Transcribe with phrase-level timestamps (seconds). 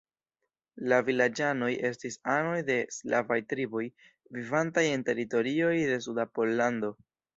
[0.91, 3.85] La vilaĝanoj estis anoj de slavaj triboj,
[4.39, 6.95] vivantaj en teritorioj de suda Pollando.